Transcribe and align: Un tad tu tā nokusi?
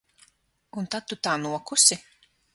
Un 0.81 0.89
tad 0.95 1.11
tu 1.11 1.19
tā 1.29 1.37
nokusi? 1.45 2.01